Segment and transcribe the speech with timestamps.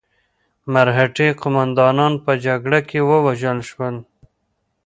[0.73, 3.95] مرهټي قوماندانان په جګړه کې ووژل شول.